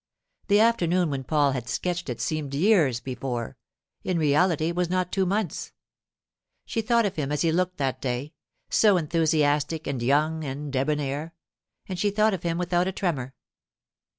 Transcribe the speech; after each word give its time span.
The 0.47 0.59
afternoon 0.59 1.11
when 1.11 1.23
Paul 1.23 1.51
had 1.51 1.69
sketched 1.69 2.09
it 2.09 2.19
seemed 2.19 2.55
years 2.55 2.99
before; 2.99 3.55
in 4.03 4.17
reality 4.17 4.69
it 4.69 4.75
was 4.75 4.89
not 4.89 5.11
two 5.11 5.27
months. 5.27 5.73
She 6.65 6.81
thought 6.81 7.05
of 7.05 7.17
him 7.17 7.31
as 7.31 7.41
he 7.43 7.49
had 7.49 7.55
looked 7.55 7.77
that 7.77 8.01
day—so 8.01 8.97
enthusiastic 8.97 9.85
and 9.85 10.01
young 10.01 10.43
and 10.43 10.73
debonair—and 10.73 11.99
she 11.99 12.09
thought 12.09 12.33
of 12.33 12.41
him 12.41 12.57
without 12.57 12.87
a 12.87 12.91
tremor. 12.91 13.35